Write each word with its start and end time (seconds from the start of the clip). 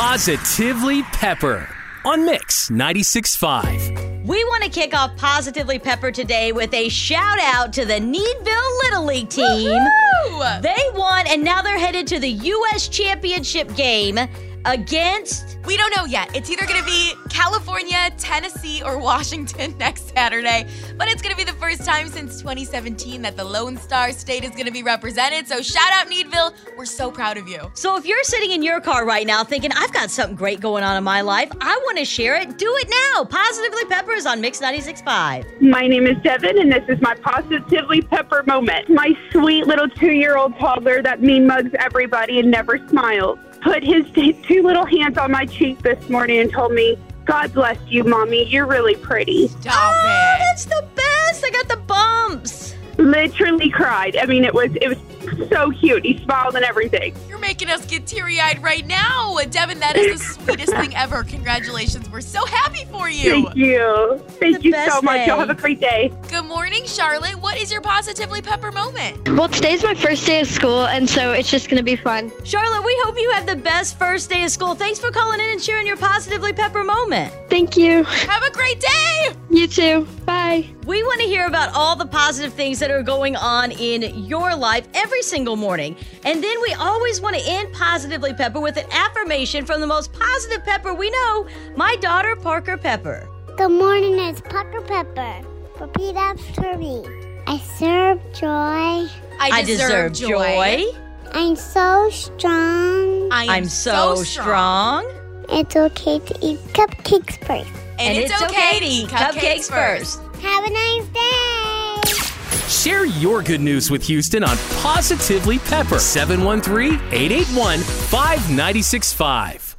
Positively 0.00 1.02
Pepper 1.02 1.68
on 2.04 2.24
Mix 2.24 2.70
96.5. 2.70 4.24
We 4.24 4.44
want 4.44 4.62
to 4.62 4.70
kick 4.70 4.94
off 4.94 5.16
Positively 5.16 5.80
Pepper 5.80 6.12
today 6.12 6.52
with 6.52 6.72
a 6.72 6.88
shout 6.88 7.40
out 7.40 7.72
to 7.72 7.84
the 7.84 7.94
Needville 7.94 8.78
Little 8.84 9.04
League 9.04 9.28
team. 9.28 9.72
Woo-hoo! 9.72 10.62
They 10.62 10.78
won, 10.94 11.26
and 11.26 11.42
now 11.42 11.62
they're 11.62 11.80
headed 11.80 12.06
to 12.06 12.20
the 12.20 12.28
U.S. 12.28 12.86
Championship 12.86 13.74
game 13.74 14.20
against. 14.66 15.58
We 15.66 15.76
don't 15.76 15.94
know 15.96 16.04
yet. 16.04 16.30
It's 16.32 16.48
either 16.48 16.64
going 16.64 16.78
to 16.78 16.86
be 16.86 17.14
California, 17.38 18.10
Tennessee, 18.18 18.82
or 18.82 18.98
Washington 18.98 19.72
next 19.78 20.08
Saturday. 20.12 20.66
But 20.96 21.06
it's 21.06 21.22
going 21.22 21.30
to 21.32 21.36
be 21.36 21.44
the 21.44 21.56
first 21.58 21.84
time 21.84 22.08
since 22.08 22.40
2017 22.40 23.22
that 23.22 23.36
the 23.36 23.44
Lone 23.44 23.76
Star 23.76 24.10
State 24.10 24.42
is 24.42 24.50
going 24.50 24.64
to 24.64 24.72
be 24.72 24.82
represented. 24.82 25.46
So 25.46 25.62
shout 25.62 25.92
out 25.92 26.08
Needville. 26.08 26.52
We're 26.76 26.84
so 26.84 27.12
proud 27.12 27.36
of 27.36 27.46
you. 27.46 27.70
So 27.74 27.96
if 27.96 28.04
you're 28.04 28.24
sitting 28.24 28.50
in 28.50 28.64
your 28.64 28.80
car 28.80 29.06
right 29.06 29.24
now 29.24 29.44
thinking, 29.44 29.70
I've 29.72 29.92
got 29.92 30.10
something 30.10 30.34
great 30.34 30.58
going 30.58 30.82
on 30.82 30.96
in 30.96 31.04
my 31.04 31.20
life, 31.20 31.48
I 31.60 31.80
want 31.84 31.98
to 31.98 32.04
share 32.04 32.34
it, 32.34 32.58
do 32.58 32.76
it 32.80 32.92
now. 33.14 33.24
Positively 33.24 33.84
Peppers 33.84 34.26
on 34.26 34.40
Mix 34.40 34.60
96.5. 34.60 35.60
My 35.60 35.86
name 35.86 36.08
is 36.08 36.20
Devin, 36.24 36.58
and 36.58 36.72
this 36.72 36.88
is 36.88 37.00
my 37.00 37.14
positively 37.14 38.02
pepper 38.02 38.42
moment. 38.48 38.88
My 38.88 39.16
sweet 39.30 39.64
little 39.68 39.88
two 39.88 40.10
year 40.10 40.36
old 40.36 40.58
toddler 40.58 41.02
that 41.02 41.22
mean 41.22 41.46
mugs 41.46 41.70
everybody 41.78 42.40
and 42.40 42.50
never 42.50 42.78
smiles 42.88 43.38
put 43.60 43.82
his 43.82 44.08
t- 44.12 44.32
two 44.32 44.62
little 44.62 44.86
hands 44.86 45.18
on 45.18 45.30
my 45.30 45.44
cheek 45.44 45.80
this 45.82 46.08
morning 46.08 46.38
and 46.38 46.52
told 46.52 46.72
me, 46.72 46.96
God 47.28 47.52
bless 47.52 47.78
you, 47.88 48.04
Mommy. 48.04 48.44
You're 48.44 48.64
really 48.66 48.94
pretty. 48.96 49.48
Stop 49.48 49.74
Oh, 49.76 50.00
it. 50.00 50.38
that's 50.38 50.64
the 50.64 50.82
best. 50.94 51.44
I 51.44 51.50
got 51.50 51.68
the 51.68 51.76
bumps. 51.76 52.74
Literally 52.96 53.68
cried. 53.68 54.16
I 54.16 54.24
mean, 54.24 54.44
it 54.44 54.54
was 54.54 54.70
it 54.80 54.88
was 54.88 55.48
so 55.50 55.70
cute. 55.70 56.04
He 56.06 56.18
smiled 56.24 56.56
and 56.56 56.64
everything. 56.64 57.14
You're 57.58 57.66
making 57.66 57.82
us 57.82 57.90
get 57.90 58.06
teary 58.06 58.40
eyed 58.40 58.62
right 58.62 58.86
now. 58.86 59.36
Devin, 59.50 59.80
that 59.80 59.96
is 59.96 60.20
the 60.20 60.34
sweetest 60.44 60.72
thing 60.74 60.94
ever. 60.94 61.24
Congratulations. 61.24 62.08
We're 62.08 62.20
so 62.20 62.46
happy 62.46 62.84
for 62.84 63.10
you. 63.10 63.30
Thank 63.30 63.56
you. 63.56 64.22
Thank 64.38 64.62
you 64.62 64.72
so 64.88 65.02
much. 65.02 65.26
Y'all 65.26 65.40
have 65.40 65.50
a 65.50 65.54
great 65.54 65.80
day. 65.80 66.12
Good 66.28 66.44
morning, 66.44 66.84
Charlotte. 66.84 67.34
What 67.34 67.58
is 67.60 67.72
your 67.72 67.80
positively 67.80 68.42
pepper 68.42 68.70
moment? 68.70 69.28
Well, 69.30 69.48
today's 69.48 69.82
my 69.82 69.94
first 69.94 70.24
day 70.24 70.40
of 70.40 70.46
school, 70.46 70.86
and 70.86 71.08
so 71.08 71.32
it's 71.32 71.50
just 71.50 71.68
going 71.68 71.78
to 71.78 71.82
be 71.82 71.96
fun. 71.96 72.30
Charlotte, 72.44 72.84
we 72.84 72.96
hope 73.04 73.16
you 73.18 73.30
have 73.32 73.46
the 73.46 73.56
best 73.56 73.98
first 73.98 74.30
day 74.30 74.44
of 74.44 74.50
school. 74.50 74.76
Thanks 74.76 75.00
for 75.00 75.10
calling 75.10 75.40
in 75.40 75.50
and 75.50 75.60
sharing 75.60 75.86
your 75.86 75.96
Positively 75.96 76.52
Pepper 76.52 76.84
moment. 76.84 77.34
Thank 77.50 77.76
you. 77.76 78.04
Have 78.04 78.44
a 78.44 78.52
great 78.52 78.78
day. 78.78 79.34
You 79.50 79.66
too. 79.66 80.06
Bye. 80.48 80.66
We 80.86 81.02
want 81.02 81.20
to 81.20 81.26
hear 81.26 81.46
about 81.46 81.74
all 81.74 81.94
the 81.94 82.06
positive 82.06 82.54
things 82.54 82.78
that 82.78 82.90
are 82.90 83.02
going 83.02 83.36
on 83.36 83.70
in 83.72 84.24
your 84.24 84.54
life 84.56 84.88
every 84.94 85.22
single 85.22 85.56
morning. 85.56 85.94
And 86.24 86.42
then 86.42 86.60
we 86.62 86.72
always 86.74 87.20
want 87.20 87.36
to 87.36 87.42
end 87.44 87.72
Positively 87.74 88.32
Pepper 88.32 88.60
with 88.60 88.78
an 88.78 88.86
affirmation 88.90 89.66
from 89.66 89.80
the 89.80 89.86
most 89.86 90.12
positive 90.12 90.64
Pepper 90.64 90.94
we 90.94 91.10
know, 91.10 91.46
my 91.76 91.96
daughter, 91.96 92.34
Parker 92.34 92.78
Pepper. 92.78 93.28
Good 93.56 93.70
morning, 93.70 94.18
it's 94.18 94.40
Parker 94.40 94.80
Pepper. 94.80 95.46
Repeat 95.80 96.16
after 96.16 96.78
me. 96.78 97.04
I 97.46 97.58
serve 97.58 98.20
joy. 98.32 99.06
I 99.40 99.62
deserve, 99.64 100.14
joy. 100.14 100.84
I'm 101.32 101.56
so 101.56 102.08
strong. 102.10 103.30
I 103.30 103.44
am 103.44 103.50
I'm 103.50 103.64
so 103.66 104.22
strong. 104.22 105.06
It's 105.50 105.76
okay 105.76 106.18
to 106.18 106.38
eat 106.40 106.58
cupcakes 106.72 107.36
first. 107.44 107.70
And, 107.98 108.16
it's, 108.16 108.42
okay 108.42 108.78
to 108.78 108.84
eat 108.84 109.08
cupcakes 109.08 109.68
first. 109.68 110.20
Have 110.40 110.64
a 110.64 110.70
nice 110.70 111.06
day. 111.08 112.68
Share 112.68 113.06
your 113.06 113.42
good 113.42 113.60
news 113.60 113.90
with 113.90 114.06
Houston 114.06 114.44
on 114.44 114.56
Positively 114.82 115.58
Pepper 115.58 115.98
713 115.98 116.94
881 117.12 117.78
5965. 117.80 119.76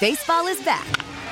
Baseball 0.00 0.46
is 0.46 0.62
back, 0.62 0.86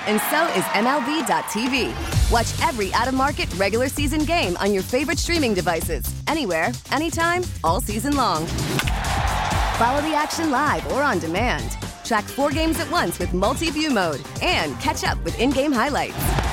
and 0.07 0.21
so 0.31 0.47
is 0.49 0.65
MLB.tv. 0.75 2.31
Watch 2.31 2.69
every 2.69 2.93
out 2.93 3.09
of 3.09 3.15
market 3.15 3.53
regular 3.55 3.89
season 3.89 4.25
game 4.25 4.57
on 4.59 4.75
your 4.75 4.83
favorite 4.83 5.19
streaming 5.19 5.55
devices, 5.55 6.05
anywhere, 6.27 6.71
anytime, 6.93 7.43
all 7.65 7.81
season 7.81 8.17
long. 8.17 8.45
Follow 9.79 10.03
the 10.03 10.15
action 10.15 10.51
live 10.51 10.87
or 10.93 11.03
on 11.03 11.19
demand. 11.19 11.79
Track 12.05 12.25
four 12.25 12.51
games 12.51 12.81
at 12.81 12.91
once 12.91 13.19
with 13.19 13.33
multi 13.33 13.71
view 13.71 13.91
mode 13.91 14.21
and 14.43 14.79
catch 14.81 15.05
up 15.05 15.23
with 15.25 15.39
in 15.39 15.51
game 15.51 15.73
highlights. 15.73 16.17